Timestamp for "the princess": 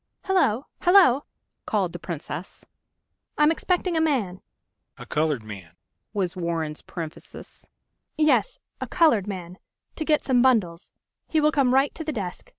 1.93-2.65